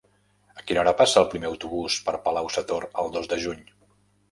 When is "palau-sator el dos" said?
2.25-3.33